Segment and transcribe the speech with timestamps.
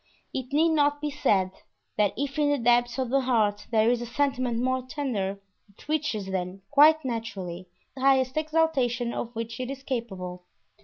[0.33, 1.51] It need not be said
[1.95, 5.39] that if in the depths of the heart there is a sentiment more tender,
[5.69, 10.45] it reaches then, quite naturally, the highest exaltation of which it is capable.